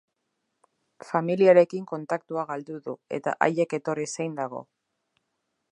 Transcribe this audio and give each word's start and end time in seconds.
Familiarekin 1.09 1.85
kontaktua 1.91 2.47
galdu 2.53 2.79
du 2.87 2.97
eta 3.19 3.35
haiek 3.47 3.79
etorri 3.81 4.09
zain 4.15 4.37
dago. 4.41 4.65